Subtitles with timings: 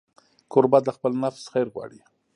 [0.51, 1.99] کوربه د خپل نفس خیر غواړي.